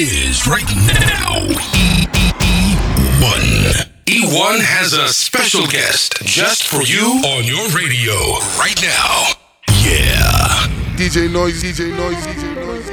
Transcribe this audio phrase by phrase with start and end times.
[0.00, 1.42] it is right now.
[3.18, 3.90] E1.
[4.06, 8.14] E1 has a special guest just for you on your radio
[8.54, 9.32] right now.
[9.82, 10.68] Yeah.
[10.94, 12.88] DJ Noise, DJ Noise, DJ Noise.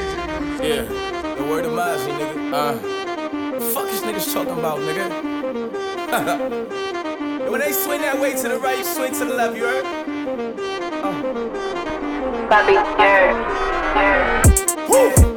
[0.66, 0.82] Yeah,
[1.36, 2.52] the word of Mozzie, nigga.
[2.52, 2.74] Uh,
[3.72, 5.08] fuck this niggas talking about, nigga.
[7.52, 9.84] when they swing that way to the right, you swing to the left, you heard?
[12.50, 13.36] Bobby, yeah,
[13.96, 14.88] yeah.
[14.90, 15.35] Woo!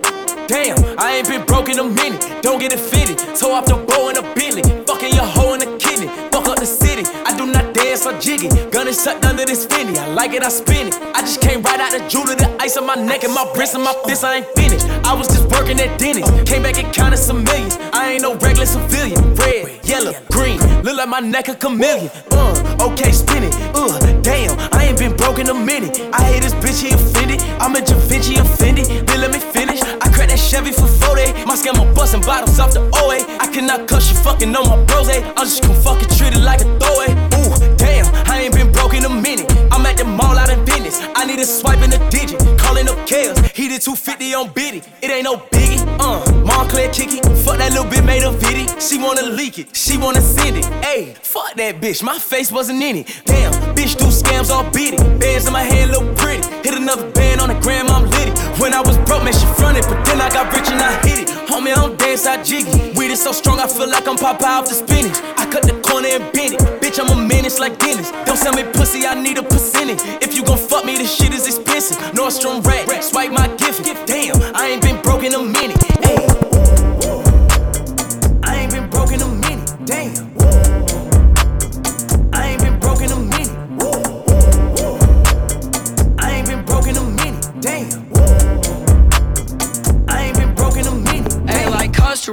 [0.48, 2.25] Damn, I ain't been broke in a minute.
[2.40, 3.18] Don't get it fitted.
[3.36, 4.62] Toe off the bow in a Bentley.
[4.86, 6.08] Fucking your hoe in the kidney.
[6.32, 7.04] Fuck up the city.
[7.26, 8.48] I do not dance or jiggy.
[8.70, 9.98] Gun is sucked under this finny.
[9.98, 10.94] I like it, I spin it.
[11.14, 13.75] I just came right out the jewelry, the ice on my neck and my wrist
[13.75, 14.25] and my fist.
[14.25, 14.86] I ain't finished.
[15.04, 16.25] I was just working at Denny's.
[16.48, 17.76] Came back and counted some millions.
[17.92, 19.34] I ain't no regular civilian.
[19.34, 20.58] Red, yellow, green.
[20.82, 22.11] Look like my neck a chameleon.
[22.30, 23.55] Uh, okay, spin it.
[23.75, 26.00] Uh, damn, I ain't been broke in a minute.
[26.13, 27.43] I hate this bitch, he offended.
[27.61, 28.87] I'm a Da Vinci offended.
[29.07, 29.81] Then let me finish.
[29.82, 31.45] I cracked that Chevy for 40.
[31.45, 33.19] My scammer busting bottles off the OA.
[33.41, 35.09] I cannot cuss you fucking on my bros.
[35.09, 35.23] eh?
[35.37, 37.12] I'm just gonna fucking treat it like a throwaway.
[37.39, 39.48] Ooh, damn, I ain't been broke in a minute.
[39.89, 41.00] At the mall out in business.
[41.17, 42.39] I need a swipe in a digit.
[42.58, 43.41] Calling up Kales.
[43.56, 44.83] He did 250 on Biddy.
[45.00, 45.80] It ain't no biggie.
[45.98, 47.20] Uh, Montclair kicky.
[47.41, 48.69] Fuck that little bit made a viddy.
[48.77, 49.75] She wanna leak it.
[49.75, 50.67] She wanna send it.
[50.84, 52.03] Ayy, fuck that bitch.
[52.03, 53.22] My face wasn't in it.
[53.25, 54.95] Damn, bitch do scams all beat.
[55.19, 56.47] Bands in my hand look pretty.
[56.62, 58.33] Hit another band on the gram, I'm litty.
[58.61, 59.84] When I was broke, man, she fronted.
[59.89, 61.28] But then I got rich and I hit it.
[61.48, 62.92] Homie, I don't dance, I jiggy.
[62.92, 65.17] Weed is so strong, I feel like I'm Popeye off the spinach.
[65.39, 66.78] I cut the corner and bend it.
[66.89, 68.11] Bitch, I'm a menace like Dennis.
[68.25, 70.00] Don't sell me pussy, I need a percentage.
[70.22, 71.98] If you gon' fuck me, this shit is expensive.
[72.17, 73.84] Nordstrom rack, swipe my gift.
[74.06, 75.58] Damn, I ain't been broken a minute.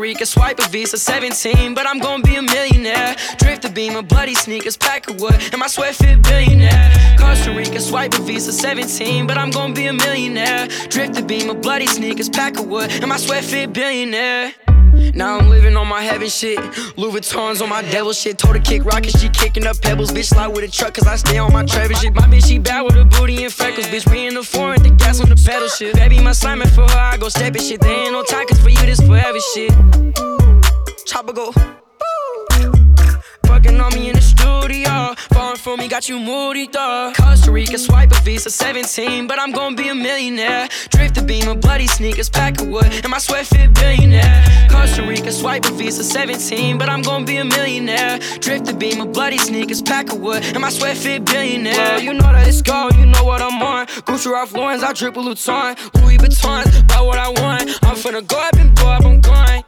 [0.06, 3.16] Rica, swipe a Visa 17, but I'm gonna be a millionaire.
[3.40, 6.94] Drift a beam of bloody sneakers, pack of wood, and my sweat fit billionaire.
[7.18, 10.68] Costa Rica, swipe a Visa 17, but I'm gonna be a millionaire.
[10.90, 14.54] Drift a beam of bloody sneakers, pack of wood, and my sweat fit billionaire.
[15.14, 16.60] Now I'm living on my heaven shit.
[16.98, 18.38] Louis Vuittons on my devil shit.
[18.38, 20.12] Told her kick rocket, she kicking up pebbles.
[20.12, 22.14] Bitch, slide with a truck, cause I stay on my Trevor shit.
[22.14, 23.88] My bitch, she bad with her booty and freckles.
[23.88, 25.96] Bitch, we in the foreign, the gas on the pedal shit.
[25.96, 27.82] Baby, my Simon for her, I go step it shit.
[27.82, 29.72] There ain't no time, cause for you, this forever shit.
[31.06, 31.54] Chopper go.
[33.46, 34.35] Fucking on me in the studio.
[35.66, 37.12] For me, got you moody, though.
[37.16, 40.70] Costa Rica, swipe a Visa 17, but I'm gonna be a millionaire.
[40.90, 44.46] Drift a beam of bloody sneakers, pack of wood, and my sweat fit billionaire.
[44.70, 48.20] Costa Rica, swipe a Visa 17, but I'm gonna be a millionaire.
[48.42, 51.74] Drift a beam of bloody sneakers, pack of wood, and my sweat fit billionaire.
[51.74, 53.88] Well, you know that it's gold, you know what I'm on.
[54.06, 55.76] Gucci Ralph Lauren's, I drip a Luton.
[55.96, 57.64] Louis Vuittons, buy what I want.
[57.82, 59.65] I'm finna go up and blow up, I'm going.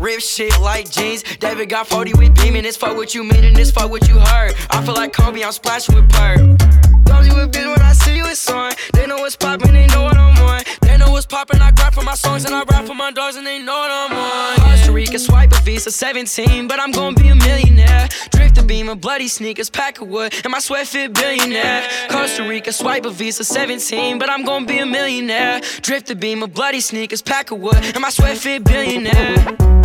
[0.00, 1.22] Rip shit like jeans.
[1.38, 2.62] David got 40 with beaming.
[2.62, 4.54] This fuck what you mean and this fuck what you heard.
[4.70, 6.79] I feel like Kobe, I'm splashing with perp.
[7.20, 8.72] Don't you a bitch when I see you, it's on.
[8.94, 10.62] They know what's poppin', they know what I'm on.
[10.80, 13.36] They know what's poppin', I grab for my songs and I rap for my dogs
[13.36, 14.56] and they know what I'm on.
[14.56, 18.08] Costa Rica, swipe a Visa 17, but I'm gonna be a millionaire.
[18.30, 21.86] Drift a beam of bloody sneakers, pack of wood, and my sweat fit billionaire.
[22.08, 25.60] Costa Rica, swipe a Visa 17, but I'm gonna be a millionaire.
[25.82, 29.79] Drift a beam of bloody sneakers, pack of wood, and my sweat fit billionaire.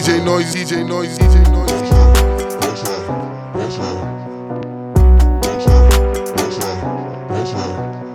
[0.00, 1.72] DJ Noise, DJ Noise, DJ Noise.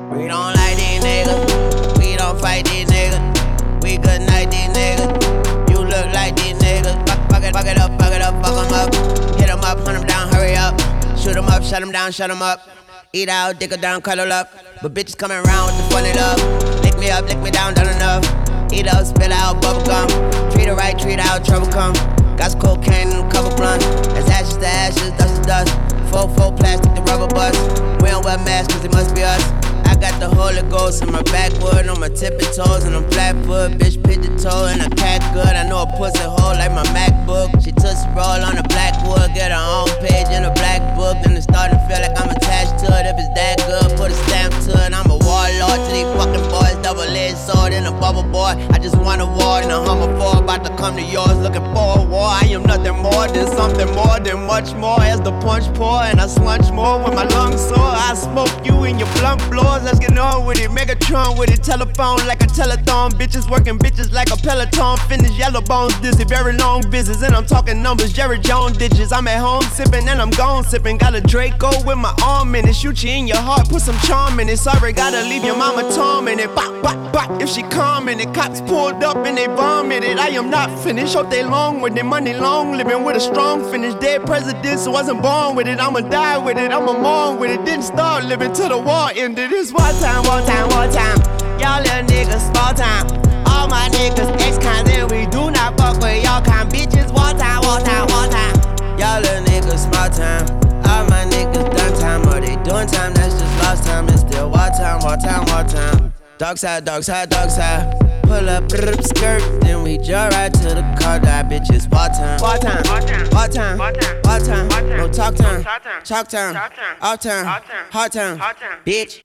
[0.09, 1.99] We don't like these niggas.
[1.99, 3.83] We don't fight these niggas.
[3.83, 5.69] We good night these niggas.
[5.69, 7.07] You look like these niggas.
[7.07, 8.95] Fuck, fuck it, fuck it up, fuck it up, fuck 'em up.
[9.37, 10.73] Hit 'em up, hunt 'em down, hurry up.
[11.15, 12.67] Shoot 'em up, shut 'em down, shut 'em up.
[13.13, 14.49] Eat out, dick her down, cuddle up.
[14.81, 16.41] But bitches coming around with the funny love.
[16.83, 18.44] Lick me up, lick me down, done enough.
[18.71, 20.07] Eat up, spit out, bubble gum.
[20.51, 21.93] Treat her right, treat out, trouble come.
[22.37, 23.81] Got some cocaine in a couple blunt.
[24.13, 25.71] That's ashes to ashes, dust to dust.
[26.11, 27.59] Four, four plastic, the rubber bust.
[28.01, 29.43] We don't wear masks, cause it must be us.
[29.85, 33.35] I got the Holy Ghost in my backwood, on my tippy toes, and I'm flat
[33.45, 33.77] foot.
[33.79, 35.47] Bitch, pigeon toe, and I cat good.
[35.47, 37.63] I know a pussy hole like my MacBook.
[37.63, 41.15] She tootsie roll on the blackwood, get her own page in a black book.
[41.23, 43.05] Then it starting to feel like I'm attached to it.
[43.07, 44.91] If it's that good, put a stamp to it.
[44.91, 46.74] I'm a warlord to these fucking boys,
[47.05, 48.53] double edged sword in a bubble boy.
[48.71, 51.37] I just want a war in a Hummer for about to come to yours.
[51.37, 52.27] Looking for a war.
[52.27, 54.99] I am nothing more than something more than much more.
[55.01, 57.77] As the punch pour and I slunch more when my lungs sore.
[57.79, 59.83] I smoke you in your blunt floors.
[59.83, 60.71] Let's get on with it.
[60.71, 61.63] Megatron with it.
[61.63, 63.11] Telephone like a telethon.
[63.11, 64.97] Bitches working bitches like a peloton.
[65.09, 66.23] Finish yellow bones dizzy.
[66.23, 68.13] Very long business and I'm talking numbers.
[68.13, 69.11] Jerry Jones ditches.
[69.11, 70.97] I'm at home sipping and I'm gone sipping.
[70.97, 72.75] Got a Draco with my arm in it.
[72.75, 73.69] Shoot you in your heart.
[73.69, 74.57] Put some charm in it.
[74.57, 76.53] Sorry, gotta leave your mama tormented.
[76.55, 77.41] Bop, bop, bop.
[77.41, 80.17] If she commented, cops pulled up and they vomited.
[80.17, 81.13] I am not finished.
[81.13, 82.03] Hope they long with it.
[82.03, 83.93] Money long living with a strong finish.
[83.95, 85.79] Dead presidents wasn't born with it.
[85.79, 86.71] I'ma die with it.
[86.71, 87.65] I'ma mourn with it.
[87.65, 89.51] Didn't start living till the war ended.
[89.51, 91.17] It's war time, war time, war time.
[91.59, 93.05] Y'all little niggas, small time.
[93.47, 97.11] All my niggas, ex-cons, and we do not fuck with y'all kind bitches.
[97.13, 98.55] War time, war time, war time.
[98.99, 100.45] Y'all little niggas, small time.
[100.85, 104.07] All my niggas done time, or they doing time, that's just lost time.
[104.09, 106.14] It's still war time, war time, war time.
[106.37, 107.97] Dog side, dog side, dog side.
[108.23, 111.19] Pull up, brr, skirt, then we jump right to the car.
[111.19, 112.83] That bitch is war time, war time,
[113.31, 114.67] war time, war time,
[114.97, 115.63] no talk time,
[116.03, 116.57] chalk time,
[117.01, 118.37] off time, hard time,
[118.85, 119.21] bitch,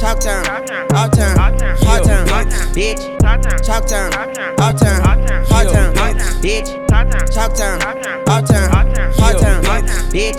[0.00, 0.44] chalk time,
[0.94, 2.16] off time, hard time,
[2.74, 3.02] bitch,
[3.64, 4.12] chalk time,
[4.58, 5.00] off time,
[5.46, 5.94] hard time,
[6.42, 6.70] bitch,
[7.32, 7.80] chalk time,
[8.26, 9.62] off time, hard time,
[10.10, 10.38] bitch,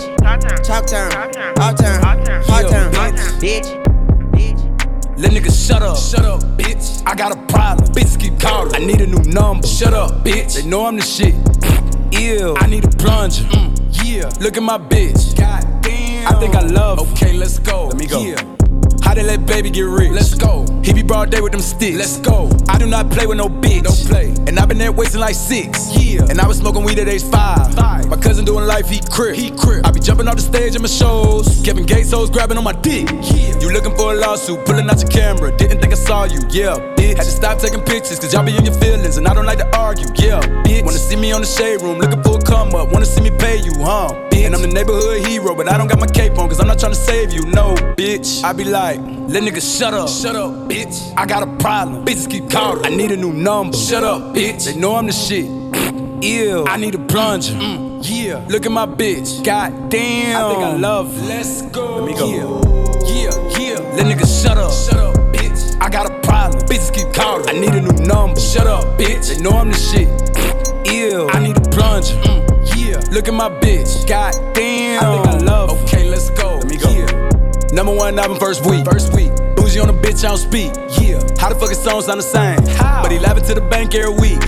[0.66, 1.12] chalk time,
[1.60, 3.89] off time, hard time, bitch.
[5.20, 5.98] Let niggas shut up.
[5.98, 7.02] Shut up, bitch.
[7.04, 7.86] I got a problem.
[7.92, 8.74] Bitches keep calling.
[8.74, 9.66] I need a new number.
[9.66, 10.54] Shut up, bitch.
[10.54, 11.34] They know I'm the shit.
[12.18, 12.56] Ew.
[12.56, 13.42] I need a plunger.
[13.44, 14.30] Mm, yeah.
[14.40, 15.36] Look at my bitch.
[15.36, 16.26] God damn.
[16.26, 17.06] I think I love.
[17.06, 17.12] Her.
[17.12, 17.88] Okay, let's go.
[17.88, 18.22] Let me go.
[18.22, 18.42] Yeah.
[19.02, 20.10] How they let baby get rich?
[20.10, 20.64] Let's go.
[20.82, 21.98] He be broad day with them sticks.
[21.98, 22.48] Let's go.
[22.70, 23.82] I do not play with no bitch.
[23.82, 24.30] Don't play.
[24.48, 25.94] And I've been there wasting like six.
[26.02, 26.24] Yeah.
[26.30, 27.74] And I was smoking weed at age five.
[27.74, 27.99] Five.
[28.10, 29.36] My cousin doing life, he crip.
[29.36, 29.86] He crip.
[29.86, 31.62] I be jumping off the stage in my shows.
[31.64, 33.08] Kevin Gates hoes grabbing on my dick.
[33.08, 33.60] Yeah.
[33.60, 35.56] You looking for a lawsuit, pulling out your camera.
[35.56, 36.40] Didn't think I saw you.
[36.50, 37.16] Yeah, bitch.
[37.16, 39.16] Had to stop taking pictures, cause y'all be in your feelings.
[39.16, 40.08] And I don't like to argue.
[40.16, 40.84] Yeah, bitch.
[40.84, 42.90] Wanna see me on the shade room, looking for a come up.
[42.90, 44.08] Wanna see me pay you, huh?
[44.30, 44.44] Bitch.
[44.44, 46.80] And I'm the neighborhood hero, but I don't got my cape on, cause I'm not
[46.80, 47.42] trying to save you.
[47.42, 48.42] No, bitch.
[48.42, 50.08] I be like, let niggas shut up.
[50.08, 51.14] Shut up, bitch.
[51.16, 52.04] I got a problem.
[52.04, 52.84] Bitches keep calling.
[52.84, 53.76] I need a new number.
[53.76, 54.64] Shut up, bitch.
[54.64, 55.46] They know I'm the shit.
[56.22, 56.64] Ew.
[56.66, 57.52] I need a plunger.
[57.54, 58.44] Mm, yeah.
[58.48, 59.44] Look at my bitch.
[59.44, 60.44] God damn.
[60.44, 61.22] I think I love her.
[61.26, 61.96] Let's go.
[61.96, 62.26] Let me go.
[63.04, 63.78] Yeah, yeah, yeah.
[63.94, 64.72] Let niggas shut up.
[64.72, 65.76] Shut up, bitch.
[65.80, 66.62] I got a problem.
[66.62, 67.48] Bitches keep calling.
[67.48, 68.40] I need a new number.
[68.40, 69.34] Shut up, bitch.
[69.34, 70.08] They know I'm the shit.
[70.86, 71.28] Ew.
[71.30, 72.14] I need a plunger.
[72.22, 73.00] Mm, yeah.
[73.12, 74.06] Look at my bitch.
[74.08, 75.04] God damn.
[75.04, 75.84] I think I love her.
[75.84, 76.56] Okay, let's go.
[76.56, 76.90] Let me go.
[76.90, 77.30] Yeah.
[77.72, 78.84] Number one album first week.
[78.84, 79.30] First week.
[79.56, 80.72] Bougie on the bitch, I don't speak.
[81.00, 81.20] Yeah.
[81.38, 82.58] How the fuck his songs sound the same?
[83.02, 84.40] But he laughing to the bank every week.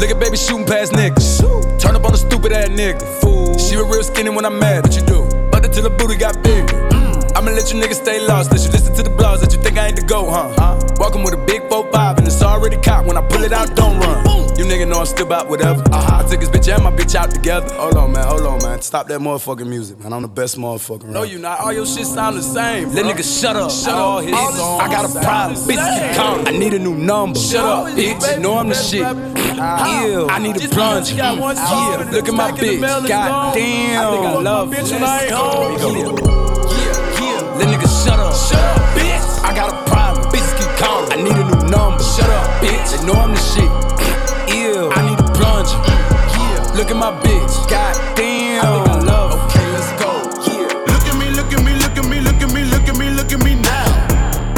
[0.00, 1.80] Look at baby shooting past niggas.
[1.80, 3.02] Turn up on the stupid ass nigga.
[3.20, 3.58] Fool.
[3.58, 4.84] She was real skinny when I'm mad.
[4.84, 5.28] What you do?
[5.50, 6.88] But till the booty got bigger.
[7.34, 8.50] I'ma let you niggas stay lost.
[8.52, 10.52] Let you listen to the blogs that you think I ain't the go, huh?
[10.56, 10.78] huh?
[10.98, 13.06] Walking with a big 4-5 and it's already caught.
[13.06, 14.31] When I pull it out, don't run.
[14.58, 15.82] You nigga know I'm still about whatever.
[15.92, 16.22] Uh-huh.
[16.24, 17.74] I took his bitch and my bitch out together.
[17.74, 18.26] Hold on, man.
[18.26, 18.80] Hold on, man.
[18.82, 20.12] Stop that motherfucking music, man.
[20.12, 21.04] I'm the best motherfucker.
[21.04, 21.60] No, you not.
[21.60, 22.92] All your shit sound the same.
[22.92, 23.70] Let niggas shut up.
[23.70, 24.24] Shut all up.
[24.24, 24.82] His all songs.
[24.82, 25.56] I got a problem.
[25.66, 26.46] Bitch keep calling.
[26.46, 27.38] I need a new number.
[27.38, 28.36] Shut up, bitch.
[28.36, 29.00] You Know I'm the shit.
[29.00, 30.28] Ew.
[30.28, 31.14] I need a plunger.
[31.14, 32.10] Yeah.
[32.12, 33.08] Look at my bitch.
[33.08, 34.00] God damn.
[34.00, 35.72] I think I love bitch when I ain't home.
[35.80, 36.92] Yeah.
[37.20, 37.56] Yeah.
[37.56, 38.34] Let niggas shut up.
[38.34, 39.44] Shut up, bitch.
[39.44, 40.26] I got a problem.
[40.30, 41.10] Bitches keep calling.
[41.12, 42.02] I need a new number.
[42.02, 42.98] Shut up, bitch.
[42.98, 44.21] They know I'm the shit.
[44.82, 44.90] Ew.
[44.90, 45.78] I need a plunger.
[46.34, 46.74] Yeah.
[46.74, 47.54] Look at my bitch.
[47.70, 48.58] God damn.
[48.58, 49.46] I think I love her.
[49.46, 50.10] Okay, let's go.
[50.42, 50.90] Yeah.
[50.90, 53.06] Look at me, look at me, look at me, look at me, look at me,
[53.14, 53.86] look at me now.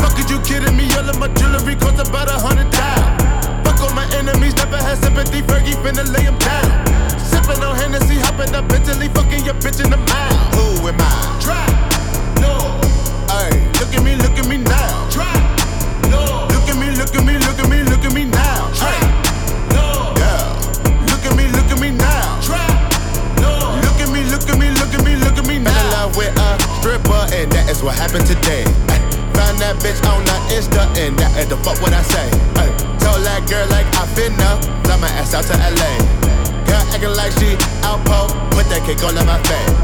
[0.00, 0.88] Fuck is you kidding me?
[0.96, 3.68] All of my jewelry costs about a hundred thousand.
[3.68, 5.42] Fuck all my enemies, never had sympathy.
[5.42, 6.72] Fergie finna lay 'em down.
[7.20, 10.54] Sipping on Hennessy, hopping up Bentley, fucking your bitch in the mouth.
[10.56, 11.12] Who am I?
[11.44, 11.83] Try.
[27.84, 28.64] What happened today.
[28.88, 28.96] Ay,
[29.36, 32.32] Found that bitch on the Insta, and that is the fuck what I say.
[32.56, 34.56] Ay, Told that girl like I finna
[34.88, 35.92] fly my ass out to LA.
[36.64, 37.52] Girl acting like she
[37.84, 39.76] outpo, put that cake in my face.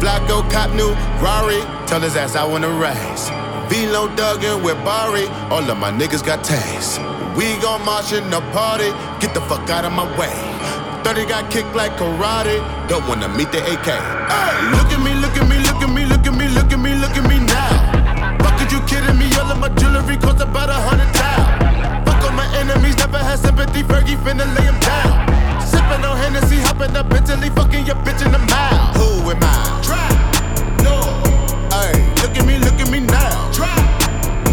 [0.00, 3.28] Flacko cop new Rari, tell his ass I wanna race.
[3.68, 7.04] Velo Duggan with Bari, all of my niggas got taste.
[7.36, 8.88] We gon' march in the party,
[9.20, 10.51] get the fuck out of my way.
[11.04, 13.88] 30 got kicked like karate, don't wanna meet the AK.
[13.90, 16.78] Ay, look at me, look at me, look at me, look at me, look at
[16.78, 18.38] me, look at me now.
[18.38, 19.26] Fuck are you kidding me?
[19.34, 22.06] All of my jewelry costs about a hundred thousand.
[22.06, 23.82] Fuck all my enemies, never had sympathy.
[23.82, 25.10] Fergie finna lay 'em down.
[25.66, 28.96] Sipping on Hennessy, hopping up Bentley, fucking your bitch in the mouth.
[28.96, 29.80] Who am I?
[29.82, 30.08] Try.
[30.86, 30.96] No.
[31.72, 33.50] Ay, look at me, look at me now.
[33.50, 33.74] Try.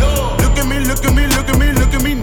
[0.01, 0.35] No.
[0.41, 2.18] Look at me, look at me, look at me, look at me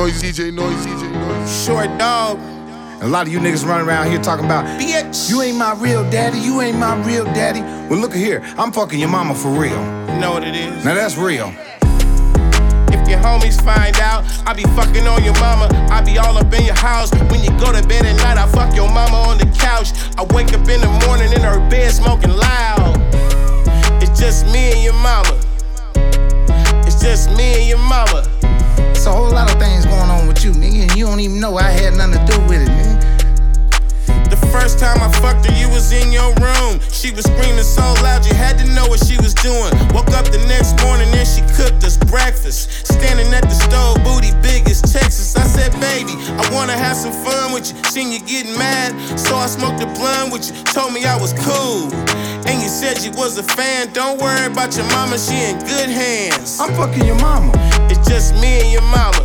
[0.00, 1.64] Noise, DJ Noise, DJ Noise.
[1.66, 2.38] Short dog.
[3.02, 6.08] A lot of you niggas running around here talking about, bitch, you ain't my real
[6.08, 7.60] daddy, you ain't my real daddy.
[7.60, 9.78] Well, look at here, I'm fucking your mama for real.
[10.08, 10.86] You know what it is?
[10.86, 11.52] Now that's real.
[12.88, 15.68] If your homies find out, I be fucking on your mama.
[15.90, 17.12] I be all up in your house.
[17.30, 19.92] When you go to bed at night, I fuck your mama on the couch.
[20.16, 22.96] I wake up in the morning in her bed smoking loud.
[24.02, 25.38] It's just me and your mama.
[26.88, 28.39] It's just me and your mama.
[29.00, 31.40] It's a whole lot of things going on with you, nigga, and you don't even
[31.40, 34.28] know I had nothing to do with it, nigga.
[34.28, 36.76] The first time I fucked her, you was in your room.
[36.92, 39.72] She was screaming so loud, you had to know what she was doing.
[39.96, 42.92] Woke up the next morning and she cooked us breakfast.
[42.92, 45.34] Standing at the stove, booty big as Texas.
[45.34, 47.80] I said, baby, I wanna have some fun with you.
[47.88, 50.60] Seen you getting mad, so I smoked a blunt with you.
[50.76, 51.88] Told me I was cool.
[52.44, 53.94] And you said you was a fan.
[53.94, 56.60] Don't worry about your mama, she in good hands.
[56.60, 57.79] I'm fucking your mama.
[58.12, 59.24] It's just me and your mama.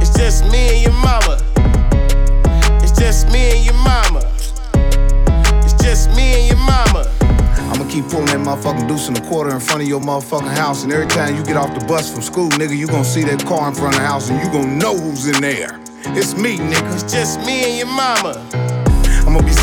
[0.00, 1.36] It's just me and your mama.
[2.82, 4.22] It's just me and your mama.
[5.62, 7.04] It's just me and your mama.
[7.20, 10.82] I'ma keep pulling that motherfucking deuce in the quarter in front of your motherfucking house,
[10.82, 13.44] and every time you get off the bus from school, nigga, you gon' see that
[13.44, 15.78] car in front of the house, and you gon' know who's in there.
[16.16, 16.94] It's me, nigga.
[16.94, 18.85] It's just me and your mama.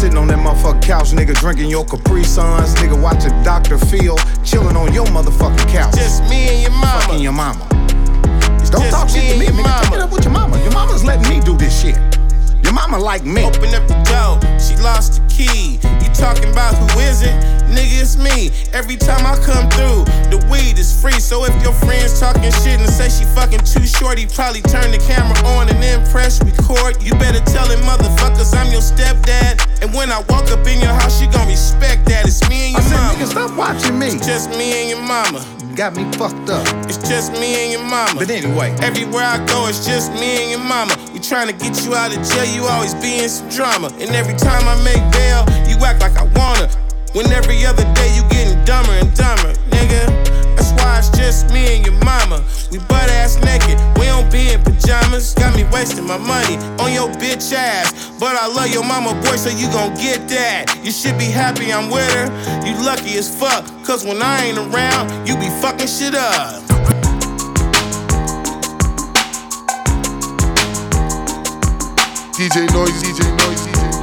[0.03, 3.77] Sitting on that motherfucking couch, nigga, drinking your Capri Suns, nigga, watching Dr.
[3.77, 5.95] Phil, chilling on your motherfucking couch.
[5.95, 7.01] Just me and your mama.
[7.03, 7.65] Fucking your mama.
[7.69, 9.79] Don't just talk shit to me, and your nigga.
[9.79, 9.95] Take mama.
[9.95, 10.61] it up with your mama.
[10.61, 11.95] Your mama's letting me do this shit.
[12.65, 13.45] Your mama like me.
[13.45, 15.79] Open up the door, she lost the key.
[16.23, 17.35] Talking about who is it?
[17.67, 18.49] Nigga, it's me.
[18.71, 21.19] Every time I come through, the weed is free.
[21.19, 24.91] So if your friends talking shit and say she fucking too short, he probably turn
[24.95, 27.03] the camera on and then press record.
[27.03, 29.67] You better tell him motherfuckers I'm your stepdad.
[29.83, 32.25] And when I walk up in your house, you gon' respect that.
[32.25, 33.19] It's me and your I your said, mama.
[33.19, 34.07] nigga, stop watching me.
[34.15, 35.62] It's just me and your mama.
[35.75, 36.67] Got me fucked up.
[36.85, 38.19] It's just me and your mama.
[38.19, 40.95] But anyway, Everywhere I go, it's just me and your mama.
[41.11, 43.87] We trying to get you out of jail, you always be in some drama.
[43.97, 46.69] And every time I make bail, you act like I wanna.
[47.13, 50.42] When every other day you getting dumber and dumber, nigga.
[50.55, 52.43] That's why it's just me and your mama.
[52.71, 55.33] We butt ass naked, we don't be in pajamas.
[55.33, 58.11] Got me wasting my money on your bitch ass.
[58.19, 60.79] But I love your mama, boy, so you gon' get that.
[60.83, 62.27] You should be happy I'm with her.
[62.65, 66.63] You lucky as fuck, cause when I ain't around, you be fucking shit up.
[72.33, 74.02] DJ Noise, DJ Noise, DJ Noise.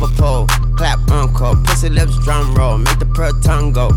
[0.00, 0.46] Silver pole.
[0.76, 3.88] Clap, encore, pussy lips, drum roll, make the pearl tongue go.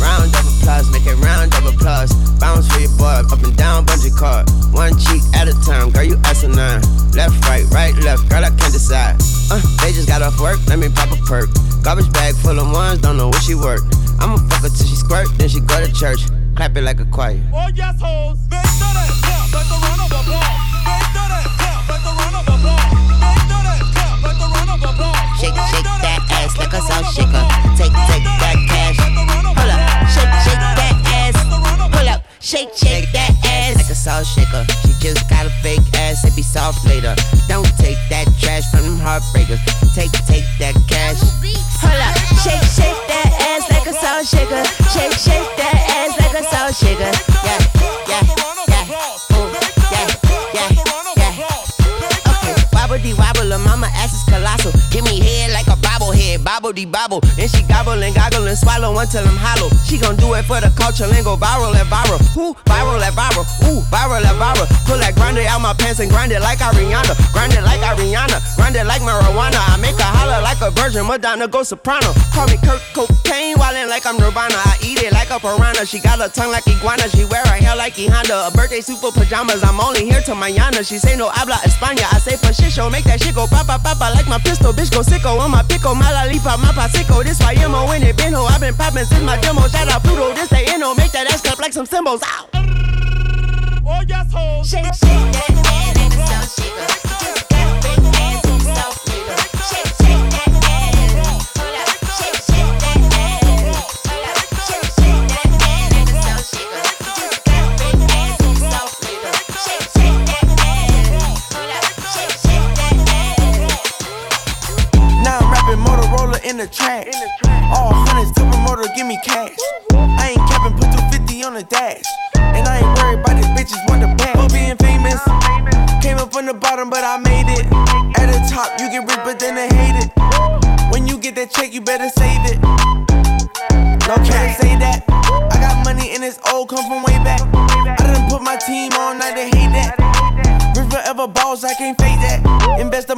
[0.00, 2.12] Round of applause, make it round of applause.
[2.40, 4.48] Bounce for your boy, up and down, bungee cord.
[4.72, 6.82] One cheek at a time, girl, you asinine.
[7.14, 9.16] Left, right, right, left, girl, I can't decide.
[9.50, 11.48] Uh, they just got off work, let me pop a perk.
[11.82, 13.82] Garbage bag full of ones, don't know where she work.
[14.20, 16.20] I'ma fuck her till she squirt, then she go to church.
[16.56, 17.40] Clap it like a choir.
[17.54, 18.38] Oh yes, hoes.
[18.50, 20.61] Make that ass clap like the run of applause.
[25.42, 27.42] Shake, shake that ass like a salt shaker.
[27.74, 28.94] Take, take that cash.
[28.94, 31.34] Hold up, shake, shake that ass.
[31.90, 34.62] Pull up, shake, shake that ass like a salt shaker.
[34.86, 37.16] She just got a fake ass, it be soft later.
[37.48, 39.58] Don't take that trash from them heartbreakers.
[39.98, 41.18] Take, take that cash.
[41.18, 42.14] Hold up,
[42.46, 44.62] shake, shake that ass like a salt shaker.
[44.94, 47.10] Shake, shake that ass like a salt shaker.
[47.42, 47.81] Yeah.
[56.62, 57.20] Bobble de bobble.
[57.34, 59.68] Then she gobble and goggle and swallow until I'm hollow.
[59.82, 62.22] She gon' do it for the culture and go viral at viral.
[62.38, 63.42] Who viral at viral?
[63.66, 64.70] Ooh, viral at viral.
[64.86, 67.18] Pull that grinder out my pants and grind it like Ariana.
[67.34, 68.38] Grind it like Ariana.
[68.54, 69.58] Grind it like marijuana.
[69.58, 71.06] I make her holler like a virgin.
[71.06, 72.14] Madonna go soprano.
[72.30, 73.51] Call me Kurt Cocaine,
[73.82, 74.54] wildin' like I'm Nirvana.
[74.54, 75.86] I eat it like a piranha.
[75.86, 77.08] She got a tongue like iguana.
[77.08, 78.48] She wear her hair like Honda.
[78.48, 79.62] A birthday super pajamas.
[79.62, 80.86] I'm only here till mañana.
[80.86, 82.06] She say no habla España.
[82.12, 82.90] I say for shit show.
[82.90, 84.72] Make that shit go papa papa like my pistol.
[84.72, 85.94] Bitch go sicko on my pico.
[85.94, 87.22] My lollipop, my pasico.
[87.24, 88.44] This why emo when it been ho.
[88.44, 89.66] i been poppin' since my demo.
[89.68, 90.34] Shout out Pluto.
[90.34, 90.96] This they inno.
[90.96, 92.22] Make that ass clap like some cymbals.
[92.24, 92.48] Ow.
[93.84, 94.62] Oh, yes, ho.
[94.64, 96.86] Shake, shake that ass and it's so shaker.
[96.86, 97.41] Just got big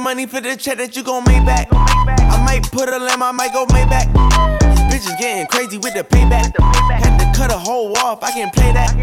[0.05, 1.67] money for the check that you gon' make back.
[1.73, 4.05] I might put a lamb, I might go Maybach.
[4.85, 6.53] Bitches getting crazy with the payback.
[6.93, 8.93] Had to cut a hole off, I can play that.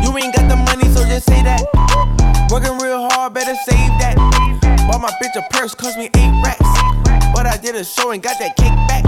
[0.00, 1.68] You ain't got the money, so just say that.
[2.50, 4.16] Working real hard, better save that.
[4.88, 6.64] Bought my bitch a purse, cost me eight racks.
[7.36, 9.04] But I did a show and got that kick back.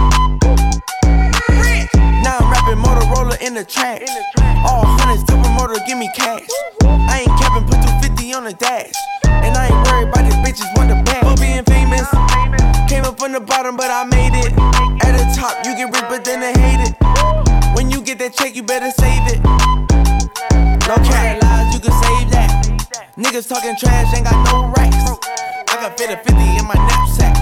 [2.21, 4.05] Now I'm rapping Motorola in the trash.
[4.69, 4.85] All
[18.55, 19.43] you better save it.
[20.87, 23.11] No carrot lies, you can save that.
[23.19, 24.95] Niggas talking trash, ain't got no rights.
[25.71, 27.35] I can fit a 50 in my knapsack.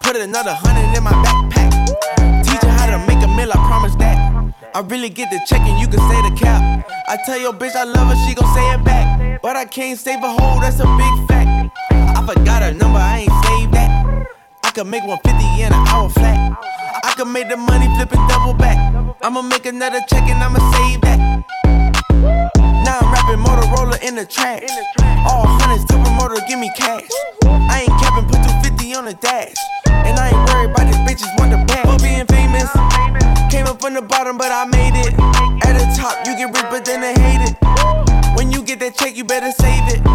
[0.00, 2.44] Put another hundred in my backpack.
[2.44, 4.54] Teach her how to make a meal, I promise that.
[4.72, 6.86] I really get the check and you can say the cap.
[7.08, 9.42] I tell your bitch I love her, she gon' say it back.
[9.42, 11.76] But I can't save a hoe, that's a big fact.
[11.90, 14.28] I forgot her number, I ain't saved that.
[14.62, 16.56] I could make 150 in an hour flat.
[17.02, 18.95] I could make the money flip and double back.
[19.26, 21.18] I'ma make another check and I'ma save that.
[22.86, 24.62] Now I'm rapping Motorola in the trash.
[25.26, 27.10] All hundreds, super motor, give me cash.
[27.42, 29.58] I ain't capping, put 250 on the dash.
[29.90, 31.90] And I ain't worried about these bitches, want the bag.
[31.90, 32.70] For being famous,
[33.50, 35.18] came up from the bottom, but I made it.
[35.66, 37.58] At the top, you get rich, but then they hate it.
[38.38, 40.06] When you get that check, you better save it.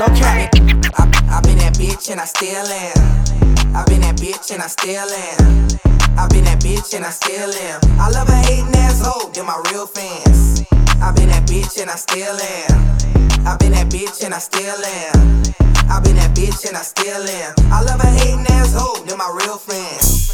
[0.00, 0.48] No cap.
[0.96, 3.76] I, I been that bitch and I still am.
[3.76, 5.95] I been that bitch and I still am.
[6.18, 7.80] I been that bitch and I still am.
[8.00, 10.64] I love a hating asshole, they're my real fans.
[11.02, 13.46] I've been that bitch and I still am.
[13.46, 15.44] I've been that bitch and I still am.
[15.92, 17.54] I've been that bitch and I still am.
[17.70, 20.32] I love a hating asshole, they're my real fans.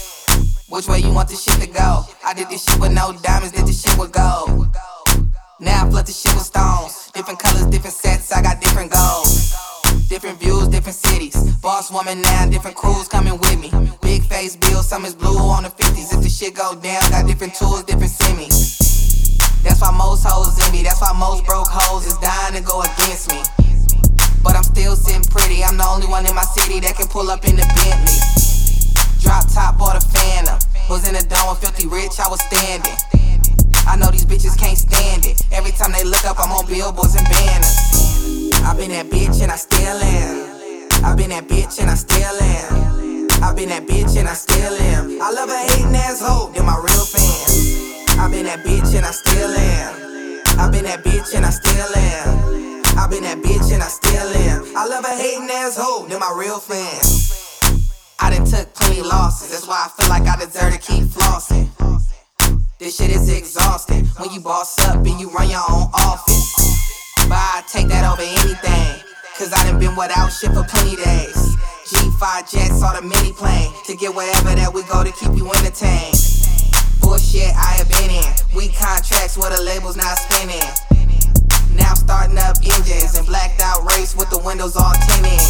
[0.69, 2.07] Which way you want this shit to go?
[2.25, 4.69] I did this shit with no diamonds, did this shit with gold.
[5.59, 7.11] Now I flood the shit with stones.
[7.13, 9.42] Different colors, different sets, I got different goals.
[10.13, 11.57] Different views, different cities.
[11.65, 13.73] Boss woman now, different crews coming with me.
[14.03, 16.13] Big face bill, some is blue on the 50s.
[16.13, 18.77] If the shit go down, got different tools, different semis.
[19.65, 22.85] That's why most hoes in me, that's why most broke hoes is dying to go
[22.85, 23.41] against me.
[24.45, 27.33] But I'm still sitting pretty, I'm the only one in my city that can pull
[27.33, 28.21] up in the Bentley.
[29.25, 30.61] Drop top or the phantom.
[30.93, 33.01] Was in the dome with filthy rich, I was standing.
[33.89, 35.41] I know these bitches can't stand it.
[35.57, 38.42] Every time they look up, I'm on billboards and banners.
[38.65, 41.05] I been that bitch and I still am.
[41.05, 43.29] I been that bitch and I still am.
[43.43, 45.21] I been that bitch and I still am.
[45.21, 48.17] I love a hating asshole, they're my real fans.
[48.19, 50.59] I been that bitch and I still am.
[50.59, 52.99] I been that bitch and I still am.
[52.99, 54.77] I been that bitch and I still am.
[54.77, 57.33] I love a hating asshole, they're my real fans.
[58.21, 61.69] I done took plenty losses, that's why I feel like I deserve to keep flossing.
[62.79, 66.42] This shit is exhausting when you boss up and you run your own office.
[67.33, 69.01] I take that over anything,
[69.39, 71.57] cause I done been without shit for plenty days.
[71.89, 75.49] G5 jets or the mini plane to get wherever that we go to keep you
[75.49, 76.17] entertained.
[77.01, 80.65] Bullshit I have been in, we contracts where the labels not spinning.
[81.73, 85.41] Now I'm starting up engines and blacked out race with the windows all tinted.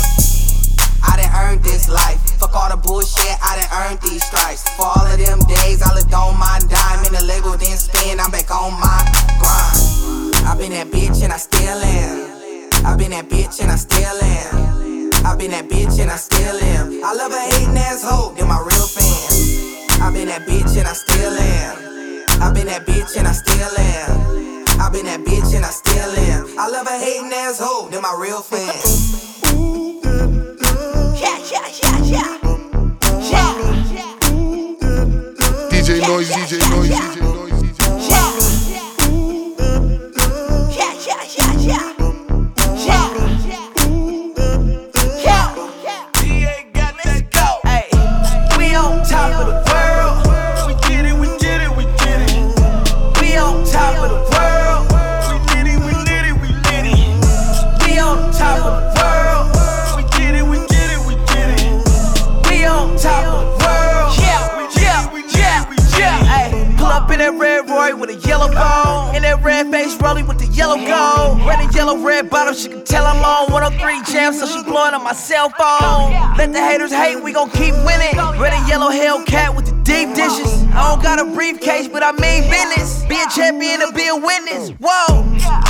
[1.03, 2.19] I done earned this life.
[2.39, 4.63] Fuck all the bullshit, I done earned these stripes.
[4.79, 8.21] For all of them days, I lived on my dime and the label didn't spin.
[8.21, 9.03] I'm back on my
[9.43, 9.92] grind.
[10.45, 12.85] I been that bitch and I still am.
[12.85, 15.13] I been that bitch and I still am.
[15.25, 17.05] I been been that bitch and I still am.
[17.05, 20.01] I love a hating asshole, they're my real fans.
[20.01, 22.43] I been that bitch and I still am.
[22.43, 24.81] I been that bitch and I still am.
[24.81, 26.59] I been that bitch and I still am.
[26.59, 29.43] I love a hating asshole, they're my real fans.
[31.21, 32.39] Yeah, yeah, yeah, yeah.
[33.31, 33.73] Yeah.
[35.71, 36.59] DJ Noise, DJ
[76.83, 78.17] haters hate, we gon' keep winning.
[78.41, 80.65] Red and yellow Hellcat with the deep dishes.
[80.75, 83.05] I don't got a briefcase, but I mean business.
[83.05, 84.71] Be a champion to be a witness.
[84.81, 85.23] Whoa,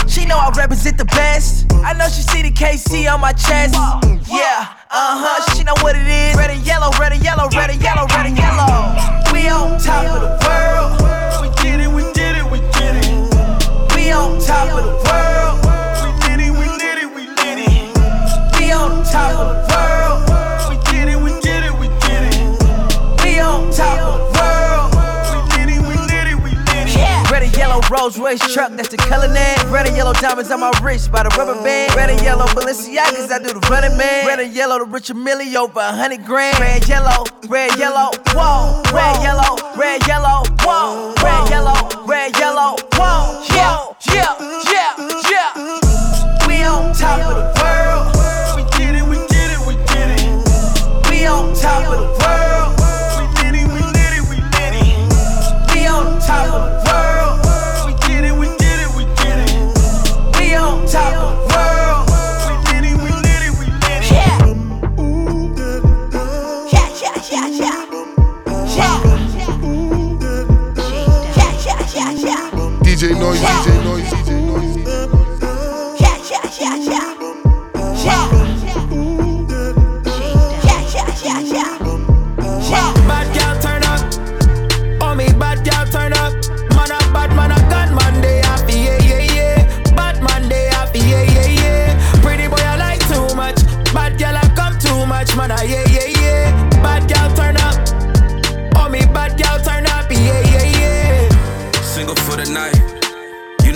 [0.08, 1.72] she know I represent the best.
[1.72, 3.74] I know she see the KC on my chest.
[4.28, 6.36] Yeah, uh huh, she know what it is.
[6.36, 8.96] Red and yellow, red and yellow, red and yellow, red and yellow.
[9.32, 10.96] We on top of the world.
[11.42, 13.96] We get it, we get it, we get it.
[13.96, 15.31] We on top of the world.
[27.92, 29.58] Rolls Royce truck, that's the color name.
[29.70, 31.94] Red and yellow diamonds on my wrist by the rubber band.
[31.94, 34.26] Red and yellow Balenciagas, I do the running man.
[34.26, 36.58] Red and yellow, the Richard Mille over a hundred grand.
[36.58, 38.80] Red, yellow, red, yellow, whoa.
[38.96, 41.12] Red, yellow, red, yellow, whoa.
[41.20, 43.41] Red, yellow, red, yellow, whoa.
[95.62, 96.70] Yeah yeah yeah.
[96.82, 97.76] Bad girl turn up.
[98.76, 101.82] Oh me, bad girl turn up yeah yeah yeah.
[101.82, 103.01] Single for the night.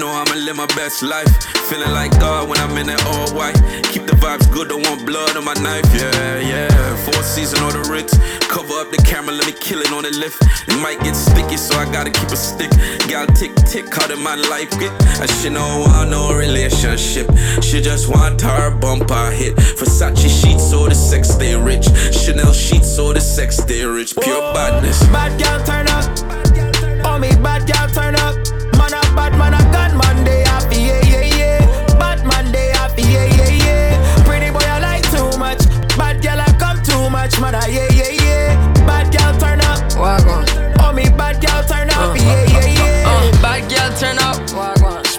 [0.06, 1.26] Know I'ma live my best life.
[1.66, 3.58] Feeling like God when I'm in that all white.
[3.90, 5.82] Keep the vibes good, don't want blood on my knife.
[5.90, 6.70] Yeah, yeah.
[7.02, 8.14] Four season on the Ritz.
[8.46, 10.38] Cover up the camera, let me kill it on the lift.
[10.70, 12.70] It might get sticky, so I gotta keep a stick.
[13.10, 14.94] Gal tick tick, how did my life get?
[15.18, 17.26] I should know want no relationship.
[17.58, 19.56] She just want her bumper hit.
[19.74, 21.90] Versace sheets, so the sex stay rich.
[22.14, 24.14] Chanel sheets, so the sex stay rich.
[24.14, 25.02] Pure badness.
[25.10, 26.06] Bad girl turn up.
[27.02, 28.38] Oh me, bad girl turn up.
[28.78, 29.85] Man a bad man a gun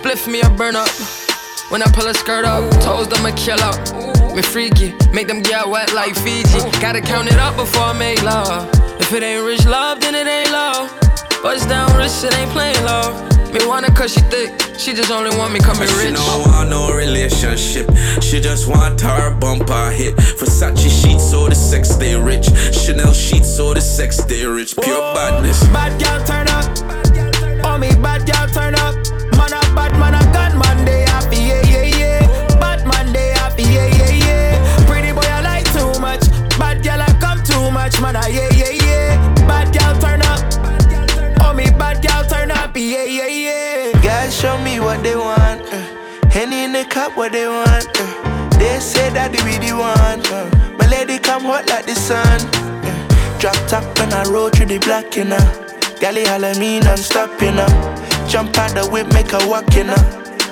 [0.08, 0.88] Spliff me a burn up.
[1.70, 3.76] When I pull a skirt up, toes them a kill up.
[4.34, 6.60] Me freaky, make them get wet like Fiji.
[6.80, 8.70] Gotta count it up before I make love.
[9.02, 10.90] If it ain't rich love, then it ain't love.
[11.44, 13.20] Bust down rich, it ain't plain love.
[13.52, 16.08] Me wanna cause she thick, she just only want me coming rich.
[16.08, 17.92] She don't want no relationship.
[18.22, 20.16] She just want her bumper hit.
[20.16, 22.46] Versace sheets, so the sex stay rich.
[22.72, 24.74] Chanel sheets, so the sex stay rich.
[24.78, 25.62] Pure badness.
[25.68, 27.66] Bad girl turn up.
[27.66, 28.97] Oh me, bad girl turn up.
[30.00, 32.60] Man a bad man a gun man they happy yeah yeah yeah.
[32.60, 34.86] Bad man they happy yeah yeah yeah.
[34.86, 36.24] Pretty boy I like too much.
[36.58, 39.36] Bad girl I come too much man a yeah yeah yeah.
[39.48, 40.40] Bad girl turn up.
[41.42, 44.02] Oh me, bad girl turn up yeah yeah yeah.
[44.02, 45.62] Guys, show me what they want.
[45.72, 46.30] Uh.
[46.30, 47.88] Henny in the cup, what they want.
[48.00, 48.50] Uh.
[48.58, 50.22] They say that they be the one.
[50.32, 50.76] Uh.
[50.78, 52.42] My lady come hot like the sun.
[52.54, 53.40] Uh.
[53.40, 55.64] Drop top when I roll through the block, you know.
[56.00, 57.97] Gally holla me non-stop, you know.
[58.28, 59.96] Jump out the whip, make her walk, you know.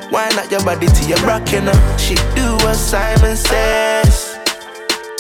[0.10, 0.88] Why not your body
[1.24, 1.98] rock, you know?
[1.98, 4.40] She do what Simon says.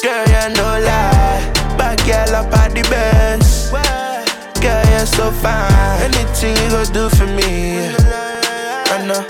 [0.02, 1.52] Girl, you no lie.
[1.78, 3.70] Bad girl up at the Benz.
[4.62, 6.02] Girl, you're so fine.
[6.02, 7.90] Anything you go do for me.
[8.88, 9.22] I know,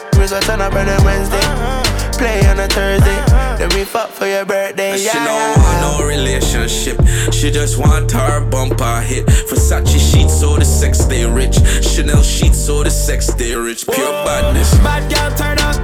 [0.61, 1.74] up on a Wednesday.
[2.17, 3.15] Play on a Thursday.
[3.57, 5.25] Then we fuck for your birthday, She yeah.
[5.25, 6.97] don't want no relationship.
[7.33, 9.25] She just want her bumper hit.
[9.25, 11.55] Versace sheets so the sex stay rich.
[11.83, 13.85] Chanel sheets so the sex stay rich.
[13.85, 14.73] Pure badness.
[14.79, 15.75] Bad girl turn up.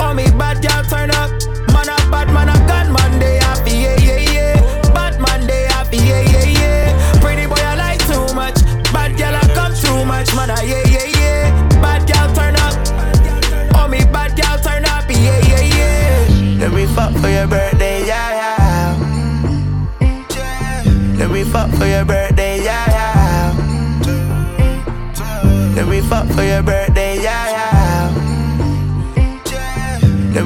[0.00, 1.30] Oh me bad girl turn up.
[1.72, 3.39] Man a bad man a gun man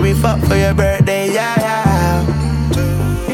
[0.05, 2.27] We fuck for your birthday, yeah, yeah.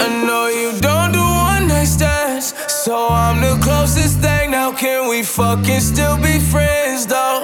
[0.06, 4.52] I know you don't do one night stands, so I'm the closest thing.
[4.52, 7.42] Now can we fucking still be friends though?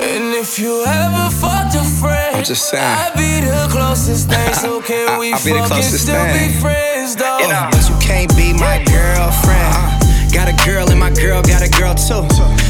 [0.00, 2.82] And if you ever fucked a friend, I'm just saying.
[2.82, 4.54] I'd be the closest thing.
[4.64, 6.48] So can we I'll be the fucking still thing.
[6.48, 7.40] be friends though?
[7.40, 9.68] You know, but you can't be my girlfriend.
[9.76, 12.24] Uh, got a girl and my girl got a girl too.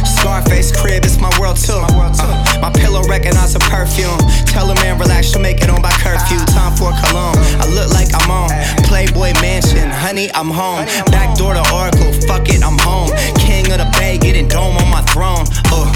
[0.04, 1.78] Scarface crib, it's my world too.
[1.78, 4.18] Uh, my pillow recognize a perfume.
[4.46, 6.38] Tell a man relax, she'll make it on by curfew.
[6.46, 7.36] Time for cologne.
[7.58, 8.50] I look like I'm on
[8.84, 9.90] Playboy Mansion.
[9.90, 10.84] Honey, I'm home.
[11.10, 12.12] Back door to Oracle.
[12.28, 13.10] Fuck it, I'm home.
[13.36, 15.44] King of the Bay, getting dome on my throne.
[15.72, 15.89] Uh,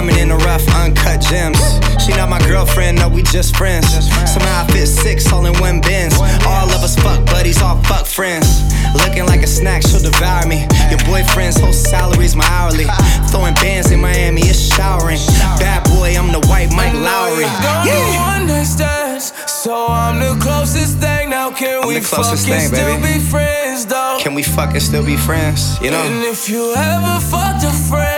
[0.00, 1.60] diamond in the rough, uncut gems.
[2.02, 3.86] She not my girlfriend, no, we just friends.
[4.32, 6.14] Somehow I fit six all in one bins.
[6.46, 8.48] All of us fuck buddies, all fuck friends.
[8.94, 10.66] Looking like a snack, she'll devour me.
[10.88, 12.86] Your boyfriend's whole salary's my hourly.
[13.30, 15.20] Throwing bands in Miami, it's showering.
[15.60, 17.48] Bad boy, I'm the white Mike Lowrey.
[17.84, 18.38] Yeah.
[18.38, 21.30] one night stands, so I'm the closest thing.
[21.30, 24.18] Now can I'm we fucking thing, still be friends though?
[24.20, 25.80] Can we fucking still be friends?
[25.80, 26.02] You know?
[26.02, 28.09] And if you ever fucked a friend,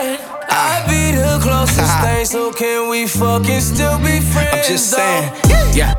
[0.52, 0.88] I'd ah.
[0.88, 2.04] be the closest ah.
[2.04, 2.26] thing.
[2.26, 4.52] So can we fucking still be friends?
[4.52, 5.32] I'm just saying.
[5.72, 5.94] Yeah.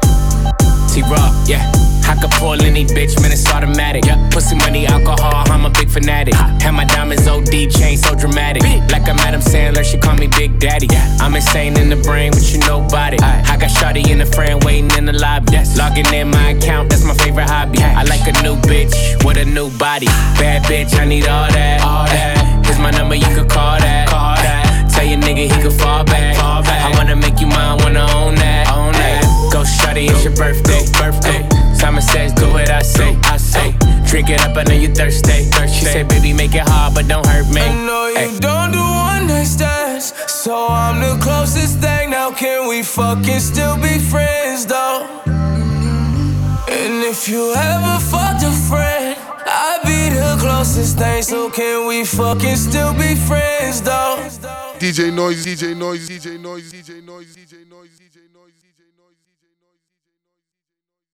[0.94, 1.72] T Raw, yeah.
[2.06, 4.06] I could pull any bitch, man, it's automatic.
[4.06, 4.30] Yeah.
[4.30, 6.36] Pussy money, alcohol, I'm a big fanatic.
[6.38, 6.56] Ah.
[6.62, 8.62] Have my diamonds OD, chain so dramatic.
[8.92, 10.88] Like I'm Adam Sandler, she call me Big Daddy.
[11.20, 13.24] I'm insane in the brain, but you know about it.
[13.24, 15.58] I got Shawty in the frame, waiting in the lobby.
[15.78, 17.80] Logging in my account, that's my favorite hobby.
[17.80, 18.94] I like a new bitch
[19.26, 20.08] with a new body.
[20.38, 21.82] Bad bitch, I need all that.
[21.82, 22.53] All that.
[22.66, 24.10] Here's my number, you could call that.
[24.10, 24.90] Call that.
[24.92, 26.38] Tell your nigga he could fall back.
[26.38, 26.86] Fall back.
[26.86, 28.72] I wanna make you mine, wanna own that.
[28.76, 29.24] Own that.
[29.52, 30.82] Go shawty, it's your birthday.
[31.00, 31.48] Birthday.
[31.76, 33.18] Simon says, do what I say.
[33.24, 33.76] I say.
[34.06, 35.50] Drink it up, I know you thirsty.
[35.68, 37.62] She said, baby, make it hard, but don't hurt me.
[37.62, 42.12] I know you don't do one night stands, so I'm the closest thing.
[42.12, 45.08] Now can we fucking still be friends though?
[45.26, 49.18] And if you ever fucked a friend,
[49.56, 51.22] I'd be the closest thing.
[51.22, 54.18] So can we fucking still be friends though?
[54.80, 57.73] DJ Noise, DJ Noise, DJ Noise, DJ Noise, DJ Noise.